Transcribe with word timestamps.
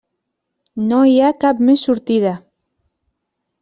No 0.87 1.03
hi 1.11 1.13
ha 1.27 1.31
cap 1.45 1.63
més 1.69 1.87
sortida. 1.91 2.35